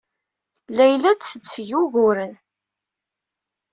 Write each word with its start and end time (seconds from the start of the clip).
Layla 0.77 1.09
la 1.11 1.13
d-tetteg 1.19 1.69
uguren. 1.81 2.33